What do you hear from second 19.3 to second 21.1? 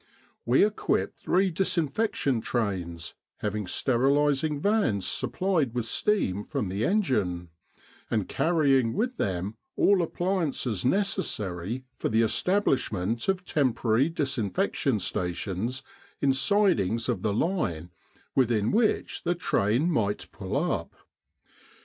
train might pull up.